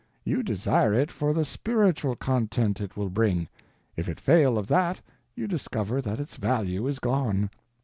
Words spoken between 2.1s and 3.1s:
content it